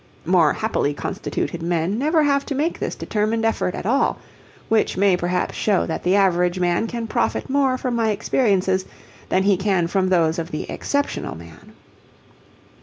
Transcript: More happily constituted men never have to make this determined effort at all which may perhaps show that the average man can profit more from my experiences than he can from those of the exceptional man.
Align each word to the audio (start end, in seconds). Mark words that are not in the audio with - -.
More 0.25 0.51
happily 0.53 0.95
constituted 0.95 1.61
men 1.61 1.99
never 1.99 2.23
have 2.23 2.43
to 2.47 2.55
make 2.55 2.79
this 2.79 2.95
determined 2.95 3.45
effort 3.45 3.75
at 3.75 3.85
all 3.85 4.17
which 4.67 4.97
may 4.97 5.15
perhaps 5.15 5.53
show 5.53 5.85
that 5.85 6.01
the 6.01 6.15
average 6.15 6.59
man 6.59 6.87
can 6.87 7.05
profit 7.05 7.51
more 7.51 7.77
from 7.77 7.93
my 7.95 8.09
experiences 8.09 8.83
than 9.29 9.43
he 9.43 9.57
can 9.57 9.85
from 9.85 10.09
those 10.09 10.39
of 10.39 10.49
the 10.49 10.67
exceptional 10.71 11.35
man. 11.35 11.73